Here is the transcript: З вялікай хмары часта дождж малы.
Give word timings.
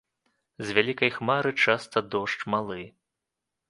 З 0.69 0.75
вялікай 0.77 1.13
хмары 1.19 1.51
часта 1.67 2.07
дождж 2.17 2.41
малы. 2.57 2.83